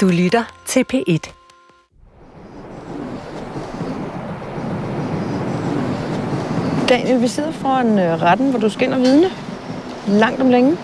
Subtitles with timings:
[0.00, 1.32] Du lytter til P1.
[6.88, 9.26] Daniel, vi sidder foran øh, retten, hvor du skinner vidne.
[10.06, 10.76] Langt om længe.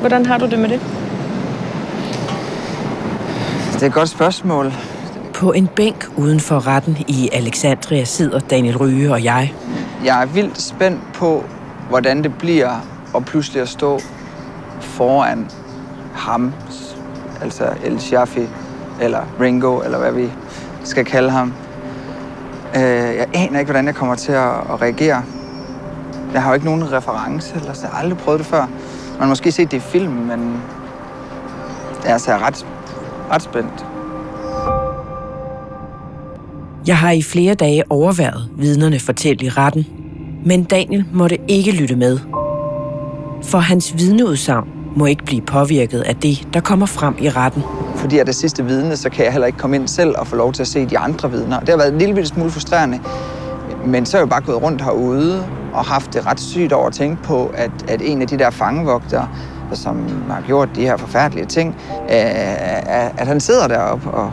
[0.00, 0.80] Hvordan har du det med det?
[3.74, 4.72] Det er et godt spørgsmål.
[5.34, 9.54] På en bænk uden for retten i Alexandria sidder Daniel Ryge og jeg.
[10.04, 11.44] Jeg er vildt spændt på,
[11.88, 12.80] hvordan det bliver
[13.16, 14.00] at pludselig at stå
[14.80, 15.50] foran
[16.14, 16.52] ham,
[17.42, 18.48] altså El Shafi,
[19.00, 20.30] eller Ringo, eller hvad vi
[20.84, 21.52] skal kalde ham.
[22.76, 25.22] Øh, Jeg aner ikke, hvordan jeg kommer til at at reagere.
[26.32, 28.60] Jeg har jo ikke nogen reference, eller så jeg har aldrig prøvet det før.
[29.12, 30.60] Man har måske set det i film, men
[32.04, 32.66] jeg er, altså ret,
[33.32, 33.86] ret spændt.
[36.86, 39.86] Jeg har i flere dage overværet vidnerne fortælle i retten,
[40.44, 42.18] men Daniel måtte ikke lytte med.
[43.42, 47.62] For hans vidneudsagn må ikke blive påvirket af det, der kommer frem i retten.
[47.96, 50.26] Fordi jeg er det sidste vidne, så kan jeg heller ikke komme ind selv og
[50.26, 51.60] få lov til at se de andre vidner.
[51.60, 53.00] Det har været en lille smule frustrerende.
[53.86, 56.86] Men så er jeg jo bare gået rundt herude og haft det ret sygt over
[56.86, 59.28] at tænke på, at, at en af de der fangevogtere,
[59.72, 62.06] som har gjort de her forfærdelige ting, øh,
[63.18, 64.32] at han sidder deroppe og,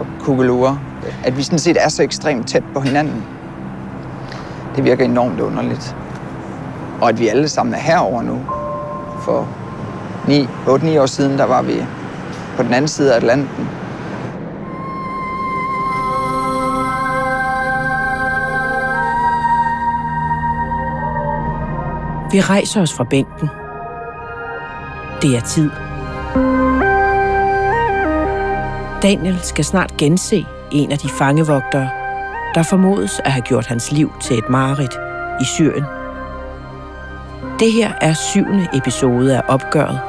[0.00, 0.76] og kuglelurer.
[1.24, 3.24] At vi sådan set er så ekstremt tæt på hinanden.
[4.76, 5.96] Det virker enormt underligt.
[7.00, 8.38] Og at vi alle sammen er herover nu.
[9.20, 9.48] For
[10.28, 11.84] 8-9 år siden, der var vi
[12.56, 13.68] på den anden side af Atlanten.
[22.32, 23.48] Vi rejser os fra bænken.
[25.22, 25.70] Det er tid.
[29.02, 31.90] Daniel skal snart gense en af de fangevogtere,
[32.54, 34.98] der formodes at have gjort hans liv til et mareridt
[35.40, 35.84] i Syrien.
[37.60, 40.07] Det her er syvende episode af opgøret.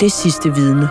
[0.00, 0.88] Det sidste vidne.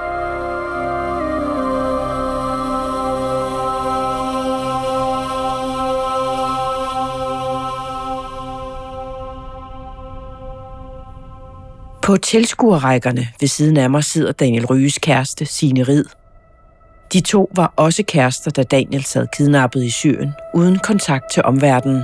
[12.01, 16.05] På tilskuerrækkerne ved siden af mig sidder Daniel Ryges kæreste, Signe Rid.
[17.13, 22.03] De to var også kærester, da Daniel sad kidnappet i Syrien, uden kontakt til omverdenen.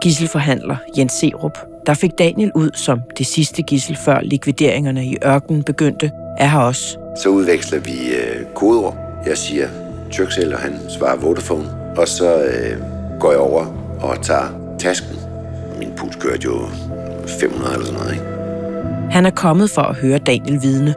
[0.00, 5.62] Gisselforhandler Jens Serup, der fik Daniel ud som det sidste gissel før likvideringerne i ørkenen
[5.62, 6.98] begyndte, er her også.
[7.22, 8.96] Så udveksler vi øh, kodeord.
[9.26, 9.68] Jeg siger
[10.12, 11.68] Turkcell, og han svarer Vodafone.
[11.96, 12.76] Og så øh,
[13.20, 13.66] går jeg over
[14.00, 15.16] og tager tasken.
[15.78, 16.68] Min puls kørte jo
[17.40, 18.24] 500 eller sådan noget, ikke?
[19.10, 20.94] Han er kommet for at høre Daniel vidne.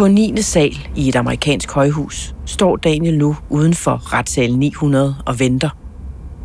[0.00, 0.42] På 9.
[0.42, 5.70] sal i et amerikansk højhus står Daniel nu uden for retssal 900 og venter.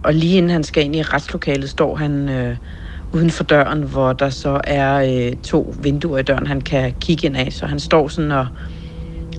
[0.04, 2.58] Og lige inden han skal ind i retslokalet, står han øh,
[3.14, 7.28] uden for døren, hvor der så er øh, to vinduer i døren, han kan kigge
[7.28, 7.54] ind af.
[7.54, 8.48] Så han står sådan og,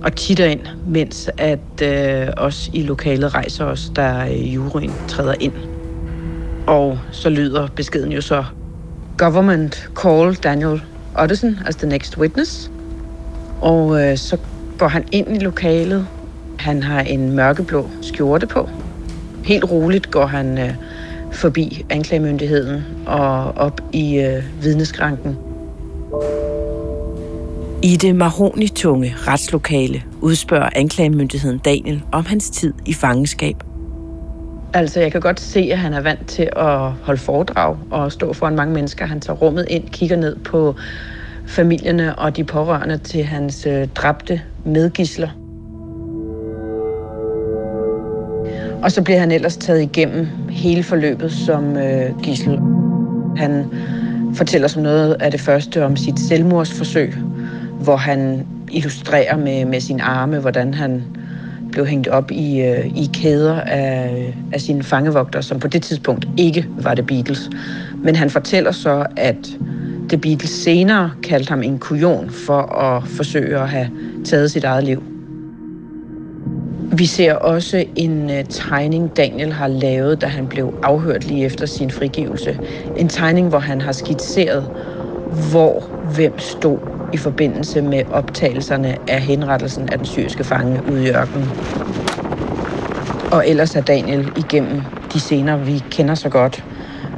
[0.03, 5.34] og titter ind, mens at øh, os i lokalet rejser os, der øh, juryen træder
[5.41, 5.55] ind.
[6.66, 8.44] Og så lyder beskeden jo så,
[9.19, 10.82] Government call Daniel
[11.19, 12.71] Ottesen as the next witness.
[13.61, 14.37] Og øh, så
[14.78, 16.06] går han ind i lokalet.
[16.59, 18.69] Han har en mørkeblå skjorte på.
[19.44, 20.75] Helt roligt går han øh,
[21.33, 25.37] forbi anklagemyndigheden og op i øh, vidneskranken.
[27.83, 33.56] I det mahonitunge retslokale udspørger anklagemyndigheden Daniel om hans tid i fangenskab.
[34.75, 38.33] Altså, jeg kan godt se, at han er vant til at holde foredrag og stå
[38.33, 39.06] foran mange mennesker.
[39.06, 40.75] Han tager rummet ind, kigger ned på
[41.46, 45.28] familierne og de pårørende til hans øh, dræbte medgisler.
[48.82, 52.60] Og så bliver han ellers taget igennem hele forløbet som øh, gissel.
[53.36, 53.64] Han
[54.34, 57.14] fortæller som noget af det første om sit selvmordsforsøg,
[57.82, 61.04] hvor han illustrerer med, med sine arme, hvordan han
[61.72, 66.28] blev hængt op i, øh, i kæder af, af sine fangevogtere, som på det tidspunkt
[66.36, 67.50] ikke var det Beatles.
[68.04, 69.49] Men han fortæller så, at
[70.08, 73.91] The Beatles senere kaldte ham en kujon for at forsøge at have
[74.25, 75.03] taget sit eget liv.
[76.93, 81.67] Vi ser også en øh, tegning, Daniel har lavet, da han blev afhørt lige efter
[81.67, 82.58] sin frigivelse.
[82.97, 84.70] En tegning, hvor han har skitseret,
[85.50, 86.79] hvor hvem stod
[87.12, 91.49] i forbindelse med optagelserne af henrettelsen af den syriske fange ude i ørkenen.
[93.32, 94.82] Og ellers er Daniel igennem
[95.12, 96.64] de scener, vi kender så godt.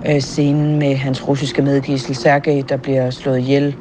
[0.06, 3.74] Øh, scenen med hans russiske medgissel Sergej, der bliver slået ihjel.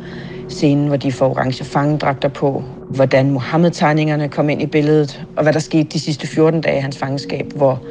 [0.50, 2.64] Scenen, hvor de får orange fangedragter på.
[2.90, 5.26] Hvordan Mohammed-tegningerne kom ind i billedet.
[5.36, 7.82] Og hvad der skete de sidste 14 dage af hans fangenskab, hvor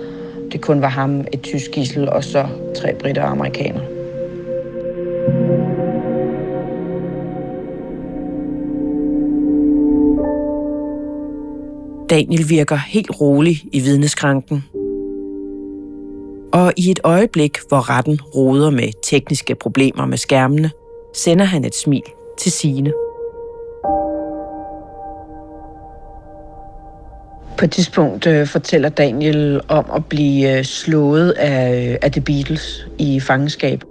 [0.53, 2.47] det kun var ham, et tysk gissel og så
[2.77, 3.85] tre britter og amerikanere.
[12.11, 14.65] Daniel virker helt rolig i vidneskranken.
[16.53, 20.71] Og i et øjeblik, hvor retten roder med tekniske problemer med skærmene,
[21.15, 22.03] sender han et smil
[22.39, 22.93] til Sine.
[27.59, 32.21] På et tidspunkt øh, fortæller Daniel om at blive øh, slået af, øh, af The
[32.21, 33.85] Beatles i fangenskab.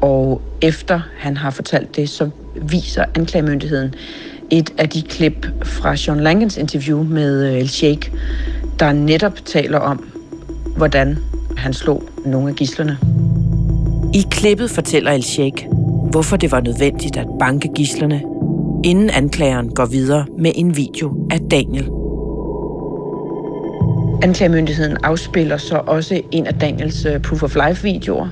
[0.00, 3.94] Og efter han har fortalt det, så viser anklagemyndigheden
[4.50, 8.10] et af de klip fra Sean Langans interview med øh, El Sheikh,
[8.78, 10.10] der netop taler om,
[10.76, 11.18] hvordan
[11.56, 12.98] han slog nogle af gislerne.
[14.14, 15.66] I klippet fortæller El Sheikh,
[16.10, 18.22] hvorfor det var nødvendigt at banke gislerne,
[18.84, 21.88] inden anklageren går videre med en video af Daniel.
[24.22, 28.28] Anklagemyndigheden afspiller så også en af Daniels øh, Proof of Life-videoer,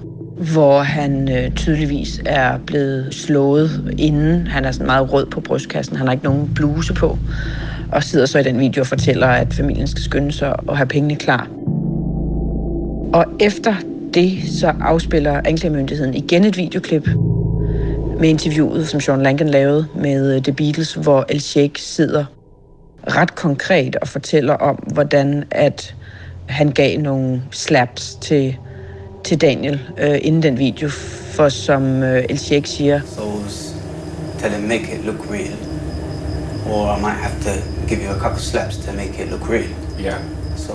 [0.53, 4.47] hvor han øh, tydeligvis er blevet slået inden.
[4.47, 5.97] Han er sådan meget rød på brystkassen.
[5.97, 7.19] Han har ikke nogen bluse på.
[7.93, 10.87] Og sidder så i den video og fortæller, at familien skal skynde sig og have
[10.87, 11.49] pengene klar.
[13.13, 13.75] Og efter
[14.15, 17.09] det, så afspiller anklagemyndigheden igen et videoklip
[18.21, 22.25] med interviewet, som Sean Langan lavede med øh, The Beatles, hvor El Sheikh sidder
[23.07, 25.95] ret konkret og fortæller om, hvordan at
[26.49, 28.57] han gav nogle slaps til
[29.25, 30.89] til Daniel øh, inden den video,
[31.33, 33.01] for som øh, El Sheikh siger...
[34.39, 35.57] Tell him make it look real,
[36.71, 37.51] or I might have to
[37.89, 39.71] give you a couple slaps to make it look real.
[40.01, 40.21] Yeah.
[40.57, 40.73] So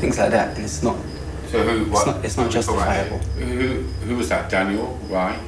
[0.00, 1.09] things like that, and it's not.
[1.50, 1.90] So who?
[1.90, 3.20] What, It's not- it's not who we talking about justifiable.
[3.36, 3.46] here?
[3.46, 4.48] Who, who was that?
[4.50, 5.38] Daniel, right?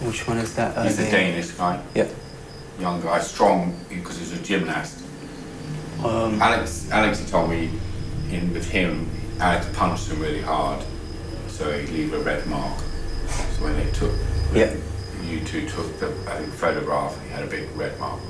[0.00, 0.76] Which one is that?
[0.76, 2.06] Uh, He's the the- Danish guy, Yeah.
[2.80, 5.00] young guy, strong because he's a gymnast.
[6.04, 7.70] Um, Alex, Alex, he told me,
[8.30, 9.10] in with him,
[9.40, 10.82] Alex punched him really hard,
[11.48, 12.78] so he'd leave a red mark.
[13.56, 14.12] So when they took,
[14.54, 14.70] Yeah.
[15.28, 18.20] you two took the I think, photograph, he had a big red mark.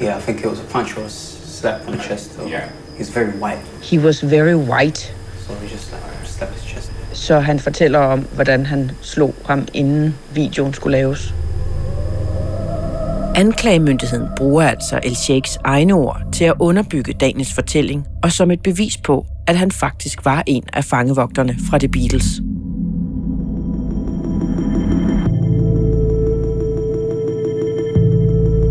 [0.00, 2.36] yeah, I think it was a punch or a slap on the chest.
[2.38, 2.46] Though.
[2.46, 2.68] Yeah.
[2.96, 5.10] He's very white, He was very white.
[7.12, 11.34] Så han fortæller om, hvordan han slog ham, inden videoen skulle laves.
[13.36, 18.62] Anklagemyndigheden bruger altså El Sheikhs egne ord til at underbygge Daniels fortælling, og som et
[18.62, 22.24] bevis på, at han faktisk var en af fangevogterne fra The Beatles.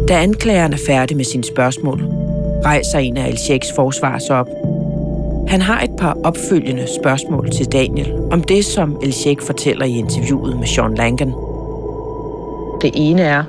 [0.07, 2.03] Da anklageren er færdig med sine spørgsmål,
[2.65, 4.72] rejser en af El Sheikhs forsvar sig op.
[5.47, 9.97] Han har et par opfølgende spørgsmål til Daniel om det, som El Sheikh fortæller i
[9.97, 11.33] interviewet med Sean Langan.
[12.81, 13.43] Det ene er,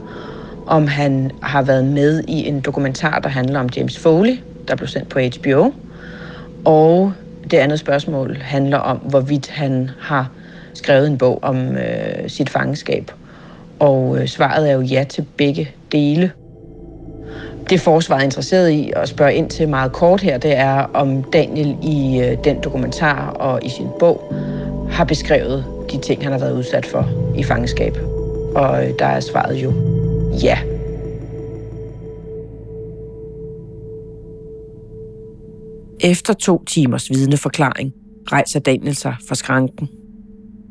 [0.66, 4.38] om han har været med i en dokumentar, der handler om James Foley,
[4.68, 5.72] der blev sendt på HBO.
[6.64, 7.12] Og
[7.50, 10.30] det andet spørgsmål handler om, hvorvidt han har
[10.74, 13.10] skrevet en bog om øh, sit fangenskab.
[13.78, 16.30] Og øh, svaret er jo ja til begge dele.
[17.70, 21.22] Det forsvaret er interesseret i at spørge ind til meget kort her, det er, om
[21.22, 24.34] Daniel i øh, den dokumentar og i sin bog
[24.90, 27.96] har beskrevet de ting, han har været udsat for i fangenskab.
[28.54, 29.72] Og øh, der er svaret jo
[30.42, 30.58] ja.
[36.00, 37.92] Efter to timers vidneforklaring
[38.32, 39.88] rejser Daniel sig fra skranken.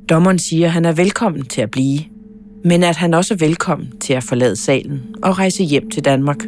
[0.10, 2.00] Dommeren siger, at han er velkommen til at blive,
[2.64, 6.44] men at han også er velkommen til at forlade salen og rejse hjem til Danmark.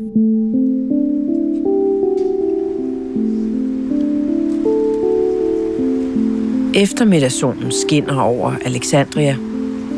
[6.76, 9.38] Eftermiddagssolen skinner over Alexandria.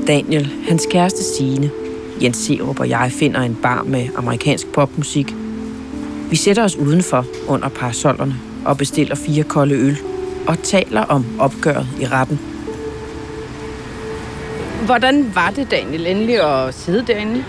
[0.08, 1.72] Daniel, hans kæreste Signe,
[2.22, 5.34] Jens Serup og jeg finder en bar med amerikansk popmusik.
[6.30, 9.98] Vi sætter os udenfor under parasollerne og bestiller fire kolde øl
[10.48, 12.57] og taler om opgøret i retten.
[14.86, 17.44] Hvordan var det, Daniel, endelig at sidde derinde?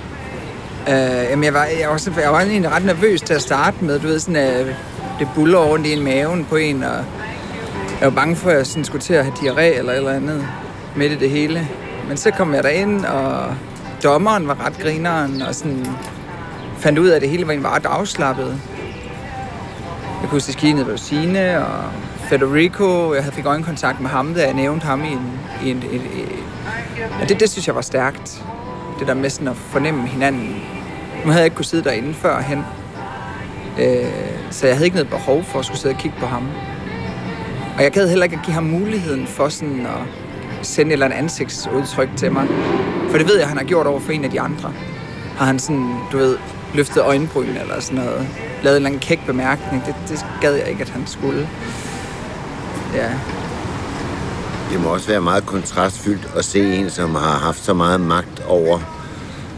[0.88, 3.98] Øh, jamen, jeg var, jeg, var, jeg var egentlig ret nervøs til at starte med.
[3.98, 4.66] Du ved, sådan, at
[5.18, 7.04] det buller rundt i maven på en, og
[8.00, 10.46] jeg var bange for, at jeg sådan skulle til at have diarré eller eller andet
[10.96, 11.68] midt i det hele.
[12.08, 13.54] Men så kom jeg derind, og
[14.02, 15.86] dommeren var ret grineren, og sådan
[16.78, 18.60] fandt ud af, at det hele var en ret afslappet.
[20.22, 21.84] Jeg kunne huske, at var Signe, og
[22.28, 25.40] Federico, jeg havde fik øjenkontakt med ham, da jeg nævnte ham i en...
[25.64, 26.02] I en, et,
[27.22, 28.44] og det, det synes jeg var stærkt.
[28.98, 30.62] Det der med sådan at fornemme hinanden.
[31.24, 32.58] Nu havde jeg ikke kunnet sidde derinde førhen.
[33.78, 34.04] Øh,
[34.50, 36.48] så jeg havde ikke noget behov for at skulle sidde og kigge på ham.
[37.76, 41.06] Og jeg gad heller ikke at give ham muligheden for sådan at sende et eller
[41.06, 42.46] andet ansigtsudtryk til mig.
[43.10, 44.72] For det ved jeg, han har gjort over for en af de andre.
[45.36, 46.36] Har han sådan, du ved,
[46.74, 48.28] løftet øjenbryn eller sådan noget.
[48.62, 49.86] Lavet en eller anden kæk bemærkning.
[49.86, 51.48] Det, det gad jeg ikke, at han skulle.
[52.94, 53.10] Ja.
[54.72, 58.42] Det må også være meget kontrastfyldt at se en, som har haft så meget magt
[58.46, 58.80] over,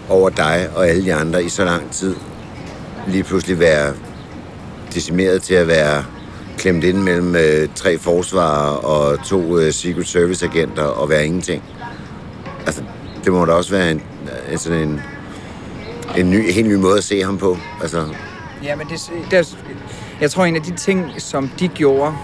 [0.08, 2.16] over dig og alle de andre i så lang tid,
[3.06, 3.94] lige pludselig være
[4.94, 6.04] decimeret til at være
[6.58, 11.62] klemt ind mellem øh, tre forsvarer og to øh, Secret Service-agenter og være ingenting.
[12.66, 12.82] Altså,
[13.24, 14.02] det må da også være en,
[14.52, 15.00] en sådan en,
[16.16, 17.58] en ny, helt ny måde at se ham på.
[17.82, 18.06] Altså,
[18.62, 19.58] Ja, men det, det,
[20.20, 22.14] jeg tror, en af de ting, som de gjorde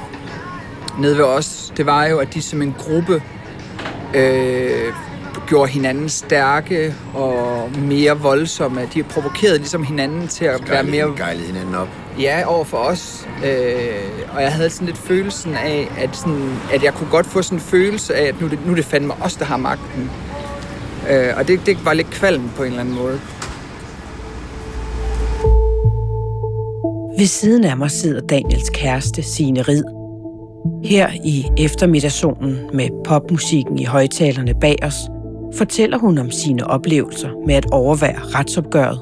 [0.99, 3.23] nede ved os, det var jo, at de som en gruppe
[4.15, 4.93] øh,
[5.49, 8.89] gjorde hinanden stærke og mere voldsomme.
[8.95, 11.13] De provokerede ligesom hinanden til at være mere...
[11.17, 11.89] Gejlede hinanden op.
[12.21, 13.29] Ja, over for os.
[13.45, 17.43] Øh, og jeg havde sådan lidt følelsen af, at, sådan, at jeg kunne godt få
[17.43, 20.11] sådan en følelse af, at nu det, nu det fandme os, der har magten.
[21.11, 23.21] Øh, og det, det var lidt kvalm på en eller anden måde.
[27.19, 29.96] Ved siden af mig sidder Daniels kæreste, Signe Rid.
[30.85, 34.95] Her i eftermiddagszonen med popmusikken i højtalerne bag os,
[35.57, 39.01] fortæller hun om sine oplevelser med at overvære retsopgøret.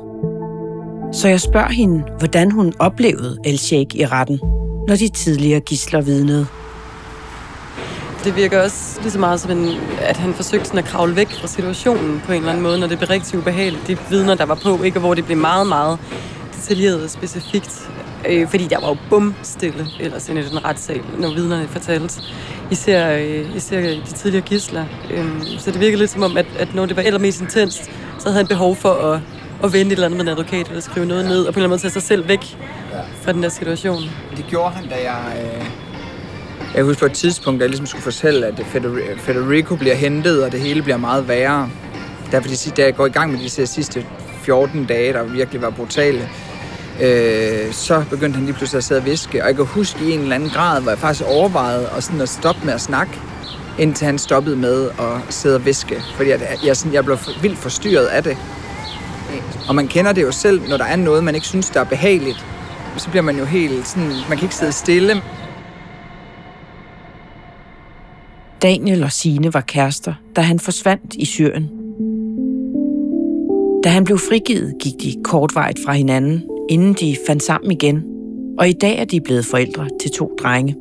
[1.14, 4.40] Så jeg spørger hende, hvordan hun oplevede El Sheikh i retten,
[4.88, 6.46] når de tidligere gisler vidnede.
[8.24, 9.68] Det virker også lige så meget som, en,
[10.00, 12.86] at han forsøgte sådan at kravle væk fra situationen på en eller anden måde, når
[12.86, 13.86] det blev rigtig ubehageligt.
[13.86, 14.96] De vidner, der var på, ikke?
[14.96, 15.98] Og hvor det blev meget, meget
[16.56, 17.90] detaljeret og specifikt.
[18.28, 22.22] Øh, fordi der var jo bum stille ellers inde i den retssal, når vidnerne fortalte.
[22.70, 24.84] Især, øh, især de tidligere gisler.
[25.10, 25.26] Øh,
[25.58, 27.84] så det virker lidt som om, at, at når det var allermest intenst,
[28.18, 29.20] så havde han behov for at,
[29.64, 31.62] at vende et eller andet med en advokat, eller skrive noget ned, og på en
[31.62, 32.56] eller anden måde tage sig selv væk
[33.22, 34.02] fra den der situation.
[34.36, 35.42] Det gjorde han, da jeg...
[35.42, 35.66] Øh...
[36.74, 38.62] Jeg husker på et tidspunkt, da jeg ligesom skulle fortælle, at
[39.18, 41.70] Federico, bliver hentet, og det hele bliver meget værre.
[42.32, 44.06] Derfor de, da jeg går i gang med de sidste
[44.42, 46.28] 14 dage, der virkelig var brutale,
[47.02, 49.42] øh, så begyndte han lige pludselig at sidde og viske.
[49.42, 52.20] Og jeg kan huske i en eller anden grad, hvor jeg faktisk overvejede at, sådan
[52.20, 53.12] at stoppe med at snakke,
[53.78, 56.02] indtil han stoppede med at sidde og viske.
[56.16, 58.36] Fordi jeg, jeg, sådan, jeg blev vildt forstyrret af det.
[59.68, 61.84] Og man kender det jo selv, når der er noget, man ikke synes, der er
[61.84, 62.46] behageligt.
[62.96, 65.22] Så bliver man jo helt sådan, man kan ikke sidde stille.
[68.62, 71.70] Daniel og Sine var kærester, da han forsvandt i Syrien.
[73.84, 78.04] Da han blev frigivet, gik de kortvarigt fra hinanden, inden de fandt sammen igen.
[78.58, 80.76] Og i dag er de blevet forældre til to drenge.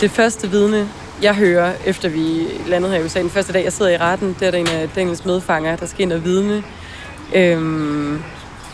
[0.00, 0.88] Det første vidne,
[1.22, 4.36] jeg hører, efter vi landede her i USA, den første dag, jeg sidder i retten,
[4.40, 6.62] der er der en af Daniels medfanger, der skal ind og vidne.
[7.34, 8.18] Øhm,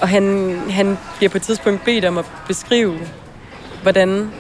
[0.01, 2.99] og han, han bliver på et tidspunkt bedt om at beskrive,
[3.83, 4.31] hvordan,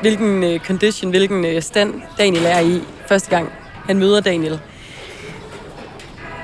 [0.00, 3.48] hvilken øh, condition, hvilken øh, stand Daniel er i første gang,
[3.86, 4.60] han møder Daniel.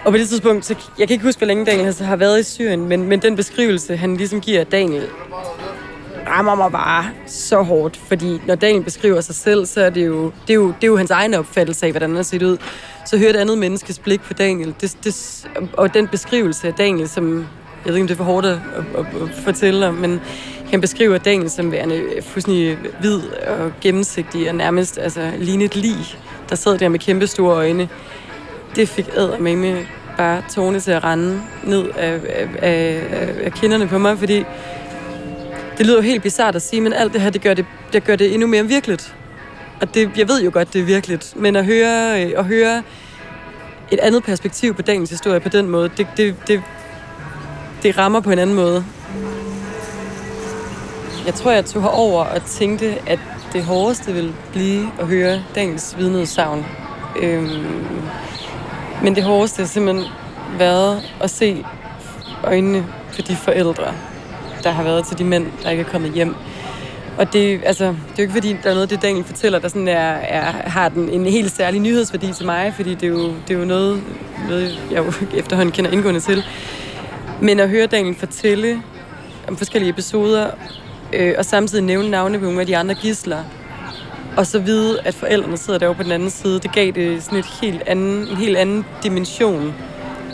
[0.05, 2.43] Og på det tidspunkt, så jeg kan ikke huske, hvor længe Daniel har været i
[2.43, 5.09] Syrien, men, men den beskrivelse, han ligesom giver Daniel,
[6.29, 7.97] rammer mig bare så hårdt.
[7.97, 10.87] Fordi når Daniel beskriver sig selv, så er det jo, det er jo, det er
[10.87, 12.57] jo hans egen opfattelse af, hvordan han har set ud.
[13.07, 14.75] Så hører et andet menneskes blik på Daniel.
[14.81, 17.47] Det, det, og den beskrivelse af Daniel, som...
[17.85, 18.59] Jeg ved ikke, om det er for hårdt at,
[18.99, 20.21] at, at fortælle om, men
[20.71, 25.97] han beskriver Daniel som værende fuldstændig hvid og gennemsigtig og nærmest altså, lignende lig,
[26.49, 27.89] der sad der med kæmpe store øjne.
[28.77, 33.01] Det fik æder med mig bare tårne til at rende ned af, af, af,
[33.45, 34.45] af kinderne på mig, fordi
[35.79, 38.05] det lyder jo helt bizart at sige, men alt det her, det gør det, det,
[38.05, 39.15] gør det endnu mere virkeligt.
[39.81, 42.83] Og det, jeg ved jo godt, det er virkeligt, men at høre, øh, at høre
[43.91, 46.63] et andet perspektiv på dagens historie på den måde, det, det, det,
[47.83, 48.85] det rammer på en anden måde.
[51.27, 53.19] Jeg tror, jeg tog herover og tænkte, at
[53.53, 56.67] det hårdeste ville blive at høre dagens vidneudsagn.
[57.23, 58.03] Øhm,
[59.05, 60.05] men det hårdeste har simpelthen
[60.59, 61.65] været at se
[62.45, 63.95] øjnene på de forældre,
[64.63, 66.35] der har været til de mænd, der ikke er kommet hjem.
[67.19, 69.69] Og det, altså, det er jo ikke fordi, der er noget det, Daniel fortæller, der
[69.69, 73.33] sådan er, er, har den en helt særlig nyhedsværdi til mig, fordi det er jo,
[73.49, 74.03] det er jo noget,
[74.49, 76.45] noget, jeg jo efterhånden kender indgående til.
[77.41, 78.83] Men at høre Daniel fortælle
[79.49, 80.51] om forskellige episoder,
[81.13, 83.45] øh, og samtidig nævne navne på nogle af de andre gisler,
[84.37, 87.39] og så vide, at forældrene sidder derovre på den anden side, det gav det sådan
[87.39, 89.75] et helt anden, en helt anden dimension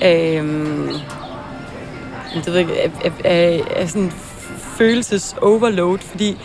[0.04, 0.88] øhm,
[2.34, 4.12] af, det ved jeg, af, af, af, af sådan
[4.58, 6.36] følelses overload, fordi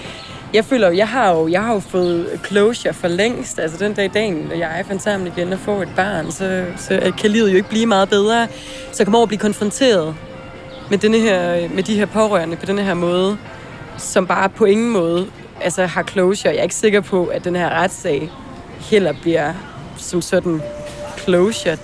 [0.54, 3.60] jeg føler jo, jeg har jo, jeg har jo fået closure for længst.
[3.60, 7.14] Altså den dag dagen, når jeg fandt sammen igen og får et barn, så, så
[7.18, 8.48] kan livet jo ikke blive meget bedre.
[8.92, 10.16] Så jeg kommer over at blive konfronteret
[10.90, 13.38] med, denne her, med de her pårørende på den her måde,
[13.98, 15.28] som bare på ingen måde
[15.62, 16.52] altså, har closure.
[16.54, 18.32] Jeg er ikke sikker på, at den her retssag
[18.80, 19.54] heller bliver
[19.98, 20.62] som sådan
[21.18, 21.78] closure.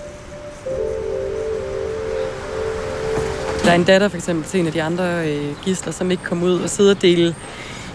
[3.64, 6.24] Der er en datter for eksempel til en af de andre øh, gisler, som ikke
[6.24, 7.36] kom ud og sidder og dele,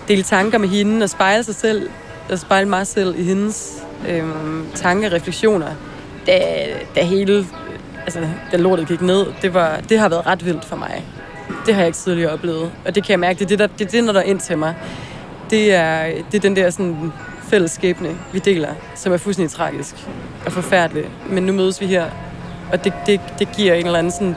[0.09, 1.91] dele tanker med hende og spejle sig selv,
[2.31, 4.25] og spejle mig selv i hendes øh,
[4.75, 5.69] tanker og refleksioner,
[6.27, 7.47] da, da hele
[8.07, 11.05] altså, da lortet gik ned, det, var, det har været ret vildt for mig.
[11.67, 12.73] Det har jeg ikke tidligere oplevet.
[12.85, 14.25] Og det kan jeg mærke, det er det, der, det, er det når der er
[14.25, 14.75] ind til mig.
[15.51, 17.13] Det er, det er den der sådan,
[17.49, 20.09] fælles skæbne, vi deler, som er fuldstændig tragisk
[20.47, 21.05] og forfærdelig.
[21.31, 22.05] Men nu mødes vi her,
[22.73, 24.37] og det, det, det giver en eller anden sådan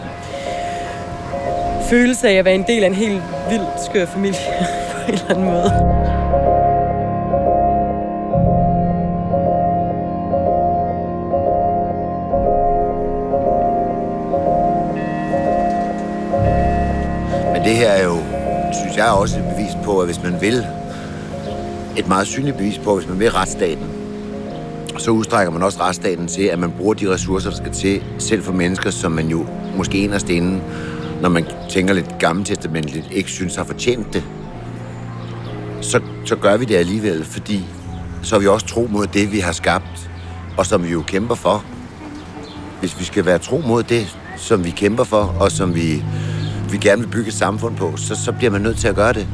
[1.90, 4.40] følelse af at være en del af en helt vild, skør familie
[4.92, 5.72] på en eller anden måde.
[17.54, 18.18] Men det her er jo,
[18.82, 20.66] synes jeg, også et bevis på, at hvis man vil,
[21.98, 23.88] et meget synligt bevis på, at hvis man vil retsstaten,
[24.98, 28.44] så udstrækker man også retsstaten til, at man bruger de ressourcer, der skal til, selv
[28.44, 29.46] for mennesker, som man jo
[29.78, 30.62] måske inderst inden,
[31.22, 34.24] når man tænker lidt gammeltestamentligt, ikke synes har fortjent det.
[35.82, 37.66] Så, så gør vi det alligevel, fordi
[38.22, 40.12] så er vi også tro mod det, vi har skabt,
[40.58, 41.66] og som vi jo kæmper for.
[42.80, 46.04] Hvis vi skal være tro mod det, som vi kæmper for, og som vi,
[46.72, 49.14] vi gerne vil bygge et samfund på, så, så bliver man nødt til at gøre
[49.14, 49.28] det.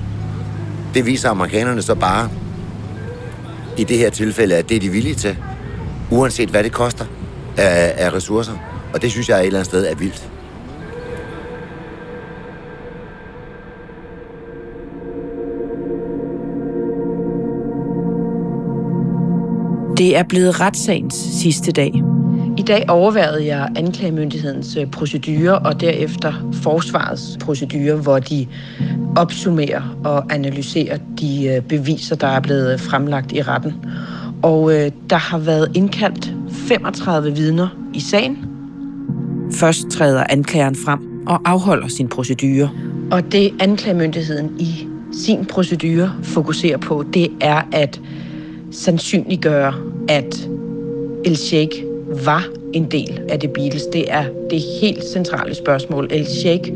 [0.93, 2.29] Det viser amerikanerne så bare
[3.77, 5.37] i det her tilfælde, at det er de villige til,
[6.11, 7.05] uanset hvad det koster
[7.57, 8.53] af, af ressourcer.
[8.93, 10.29] Og det synes jeg et eller andet sted er vildt.
[19.97, 22.14] Det er blevet retssagens sidste dag.
[22.57, 28.47] I dag overværede jeg anklagemyndighedens øh, procedurer og derefter forsvarets procedurer, hvor de
[29.15, 33.73] opsummerer og analyserer de øh, beviser, der er blevet fremlagt i retten.
[34.41, 38.45] Og øh, der har været indkaldt 35 vidner i sagen.
[39.51, 42.69] Først træder anklageren frem og afholder sin procedure.
[43.11, 48.01] Og det anklagemyndigheden i sin procedure fokuserer på, det er at
[48.71, 49.73] sandsynliggøre,
[50.09, 50.49] at
[51.25, 53.83] El Sheikh var en del af det Beatles.
[53.93, 56.07] Det er det helt centrale spørgsmål.
[56.11, 56.71] El Sheikh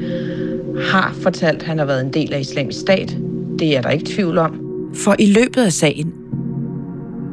[0.91, 3.17] har fortalt, at han har været en del af islamisk stat.
[3.59, 4.61] Det er der ikke tvivl om.
[4.95, 6.13] For i løbet af sagen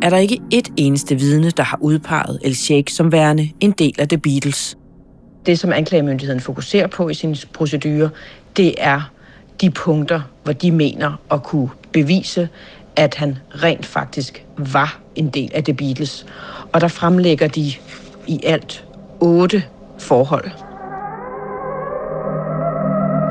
[0.03, 3.95] er der ikke et eneste vidne, der har udpeget El Sheikh som værende en del
[3.99, 4.79] af The Beatles.
[5.47, 8.11] Det, som anklagemyndigheden fokuserer på i sin procedure,
[8.57, 9.11] det er
[9.61, 12.49] de punkter, hvor de mener at kunne bevise,
[12.97, 16.27] at han rent faktisk var en del af The Beatles.
[16.73, 17.73] Og der fremlægger de
[18.27, 18.85] i alt
[19.21, 19.63] otte
[19.99, 20.51] forhold.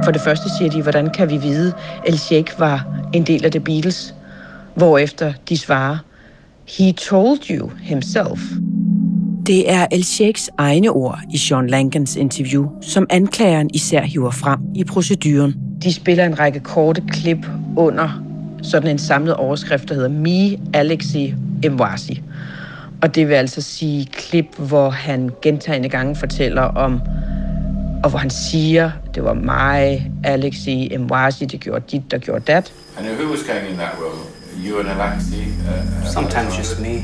[0.03, 1.73] For det første siger de, hvordan kan vi vide,
[2.05, 4.15] at El Sheikh var en del af The Beatles?
[4.75, 5.97] Hvorefter de svarer,
[6.77, 8.39] He told you himself.
[9.47, 14.59] Det er El Sheikhs egne ord i Sean Langans interview, som anklageren især hiver frem
[14.75, 15.55] i proceduren.
[15.83, 18.23] De spiller en række korte klip under
[18.61, 21.33] sådan en samlet overskrift, der hedder Me, Alexi,
[21.71, 22.21] Mwasi.
[23.01, 27.01] Og det vil altså sige klip, hvor han gentagende gange fortæller om,
[28.03, 32.73] og hvor han siger, det var mig, Alexi, Mwasi, det gjorde dit, der gjorde dat.
[32.97, 34.19] And who was going in that role?
[34.65, 35.35] You and Alexi?
[35.35, 37.03] Uh, uh, Sometimes just me,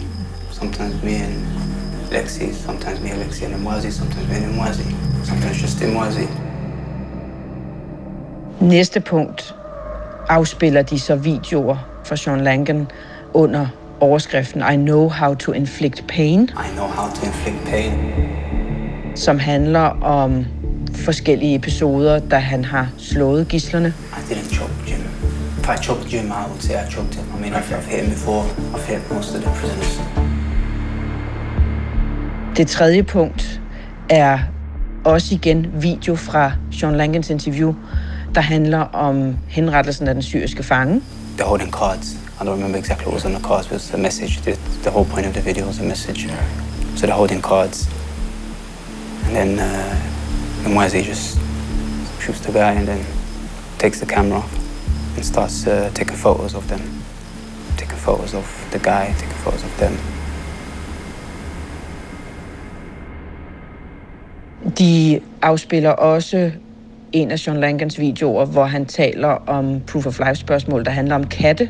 [0.51, 1.33] sometimes me and
[2.11, 4.85] Lexi, sometimes me, Alexi and Mwazi, sometimes me and Mwazi,
[5.25, 6.27] sometimes just Mwazi.
[8.59, 9.55] Næste punkt
[10.29, 12.87] afspiller de så videoer fra Sean Langan
[13.33, 13.67] under
[14.01, 17.91] overskriften I know how to inflict pain, I know how to inflict pain.
[19.15, 20.45] som handler om
[20.95, 23.87] forskellige episoder, da han har slået gislerne.
[23.87, 24.99] I didn't choke Jim.
[25.59, 27.25] If I choked Jim, I would say I choked him.
[27.37, 28.43] I mean, I've, I've hit him before.
[28.75, 30.01] I've hit most of the prisoners.
[32.57, 33.61] Det tredje punkt
[34.09, 34.39] er
[35.05, 37.73] også igen video fra Sean Langans interview,
[38.35, 41.01] der handler om henrettelsen af den syriske fange.
[41.37, 42.17] They're holding cards.
[42.41, 44.41] I don't remember exactly what was on the cards, but it was a message.
[44.41, 46.27] The, the whole point of the video was a message.
[46.95, 47.87] So they're holding cards.
[49.25, 49.95] And then uh,
[50.63, 51.37] Mwazi just
[52.19, 53.05] shoots the guy and then
[53.77, 54.43] takes the camera
[55.15, 56.81] and starts uh, taking photos of them.
[57.77, 59.95] Taking photos of the guy, taking photos of them.
[64.79, 66.51] De afspiller også
[67.11, 71.15] en af Sean Langans videoer, hvor han taler om proof of life spørgsmål, der handler
[71.15, 71.69] om katte,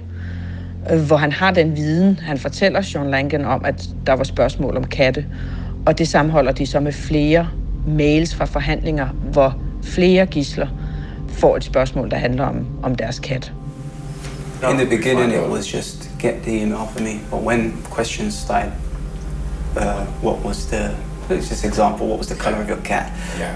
[1.08, 4.84] hvor han har den viden, han fortæller Sean Langan om, at der var spørgsmål om
[4.84, 5.26] katte.
[5.86, 7.48] Og det sammenholder de så med flere
[7.88, 10.68] mails fra forhandlinger, hvor flere gisler
[11.28, 13.52] får et spørgsmål, der handler om, om deres kat.
[14.72, 17.20] In the beginning, it was just get the email for me.
[17.32, 18.72] But when questions started,
[19.78, 19.84] uh,
[20.24, 20.90] what was the,
[21.30, 23.06] let's just example, what was the color of your cat?
[23.40, 23.56] yeah.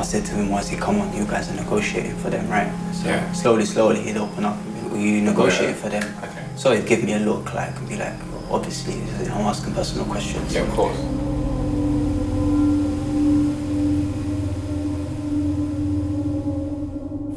[0.00, 2.72] I said to him, was he, come on, you guys are negotiating for them, right?
[2.92, 3.32] So Yeah.
[3.32, 4.56] slowly, slowly, he'd open up
[5.02, 5.82] you negotiate yeah.
[5.82, 6.04] for them.
[6.24, 6.44] Okay.
[6.56, 8.94] So it gave me a look like and be like, well, obviously
[9.34, 10.54] I'm asking personal questions.
[10.54, 10.98] Yeah, of course.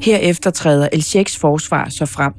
[0.02, 1.04] Herefter træder El
[1.40, 2.34] forsvar så frem.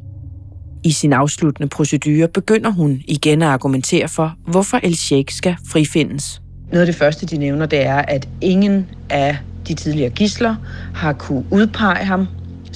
[0.84, 4.96] I sin afsluttende procedure begynder hun igen at argumentere for, hvorfor El
[5.30, 6.42] skal frifindes.
[6.70, 9.36] Noget af det første, de nævner, det er, at ingen af
[9.68, 10.54] de tidligere gisler
[10.94, 12.26] har kunne udpege ham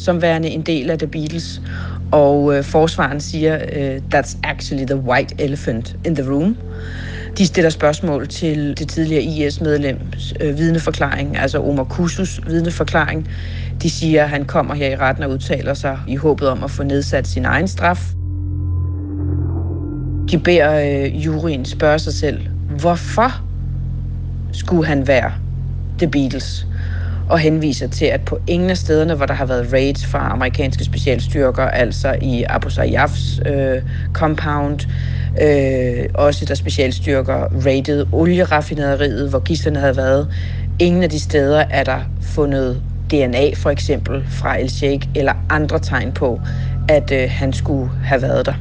[0.05, 1.63] som værende en del af The Beatles.
[2.13, 6.57] Og øh, forsvaren siger, øh, that's actually the white elephant in the room.
[7.39, 13.29] De stiller spørgsmål til det tidligere IS-medlems øh, vidneforklaring, altså Omar Kusus vidneforklaring.
[13.83, 16.71] De siger, at han kommer her i retten og udtaler sig i håbet om at
[16.71, 18.13] få nedsat sin egen straf.
[20.31, 22.41] De beder øh, juryen spørge sig selv,
[22.81, 23.43] hvorfor
[24.53, 25.33] skulle han være
[25.99, 26.67] The Beatles?
[27.31, 30.85] Og henviser til, at på ingen af stederne, hvor der har været raids fra amerikanske
[30.85, 34.81] specialstyrker, altså i Abu Sayyafs øh, compound,
[35.43, 40.29] øh, også der specialstyrker raidede olieraffinaderiet, hvor gislerne havde været.
[40.79, 45.79] Ingen af de steder er der fundet DNA for eksempel fra El Sheikh eller andre
[45.79, 46.41] tegn på,
[46.89, 48.55] at øh, han skulle have været der.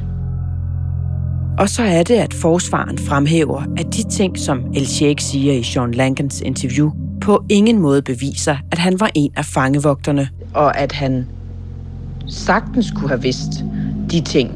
[1.58, 5.62] Og så er det, at forsvaren fremhæver, at de ting, som El Sheikh siger i
[5.62, 6.90] Sean Lankens interview,
[7.30, 10.28] på ingen måde beviser, at han var en af fangevogterne.
[10.54, 11.26] Og at han
[12.28, 13.64] sagtens kunne have vidst
[14.10, 14.52] de ting,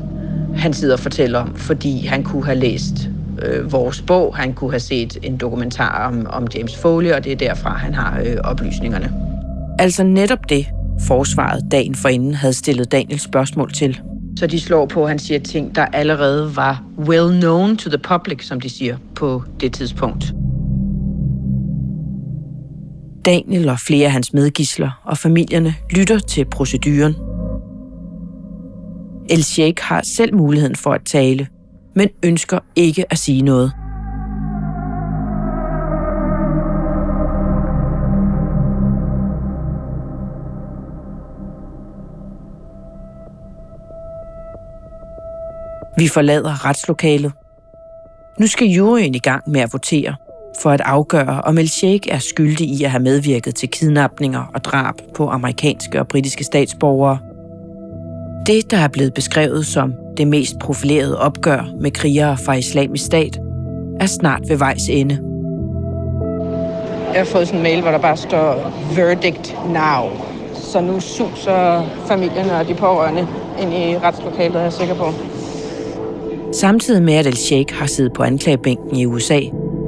[0.57, 2.95] han sidder og fortæller om, fordi han kunne have læst
[3.43, 7.33] øh, vores bog, han kunne have set en dokumentar om, om James Foley, og det
[7.33, 9.13] er derfra, han har øh, oplysningerne.
[9.79, 10.67] Altså netop det,
[11.07, 14.01] forsvaret dagen forinden havde stillet Daniel spørgsmål til.
[14.39, 17.99] Så de slår på, at han siger ting, der allerede var well known to the
[17.99, 20.35] public, som de siger på det tidspunkt.
[23.25, 27.15] Daniel og flere af hans medgisler og familierne lytter til proceduren.
[29.31, 31.49] El Sheikh har selv muligheden for at tale,
[31.95, 33.73] men ønsker ikke at sige noget.
[45.99, 47.33] Vi forlader retslokalet.
[48.41, 50.15] Nu skal juryen i gang med at votere
[50.63, 54.65] for at afgøre, om El Sheikh er skyldig i at have medvirket til kidnapninger og
[54.65, 57.19] drab på amerikanske og britiske statsborgere.
[58.47, 63.39] Det, der er blevet beskrevet som det mest profilerede opgør med krigere fra islamisk stat,
[64.01, 65.19] er snart ved vejs ende.
[67.13, 70.11] Jeg har fået sådan en mail, hvor der bare står verdict now.
[70.55, 73.27] Så nu suser familierne og de pårørende
[73.63, 75.13] ind i retslokalet, er jeg sikker på.
[76.53, 79.41] Samtidig med, at El Sheikh har siddet på anklagebænken i USA,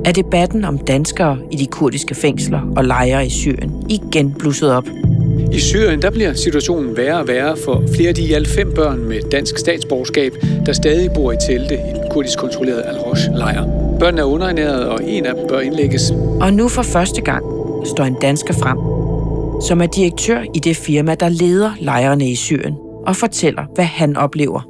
[0.06, 4.88] er debatten om danskere i de kurdiske fængsler og lejre i Syrien igen blusset op.
[5.52, 8.72] I Syrien der bliver situationen værre og værre for flere af de i alt fem
[8.74, 10.32] børn med dansk statsborgerskab,
[10.66, 13.64] der stadig bor i telte i den kurdisk kontrollerede Al-Rosh-lejr.
[13.98, 16.10] Børnene er underernæret, og en af dem bør indlægges.
[16.40, 17.44] Og nu for første gang
[17.86, 18.78] står en dansker frem,
[19.62, 22.74] som er direktør i det firma, der leder lejrene i Syrien,
[23.06, 24.60] og fortæller, hvad han oplever.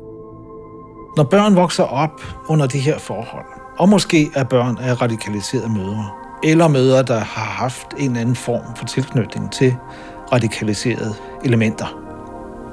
[1.17, 6.11] Når børn vokser op under de her forhold, og måske er børn af radikaliserede mødre,
[6.45, 9.75] eller mødre, der har haft en eller anden form for tilknytning til
[10.33, 12.01] radikaliserede elementer.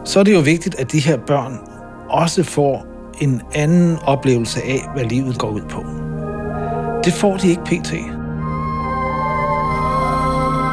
[0.06, 1.60] Så er det jo vigtigt, at de her børn
[2.10, 2.86] også får
[3.22, 5.84] en anden oplevelse af, hvad livet går ud på.
[7.04, 7.94] Det får de ikke pt.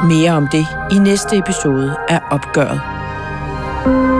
[0.08, 2.80] Mere om det i næste episode af Opgøret.
[3.84, 4.19] thank you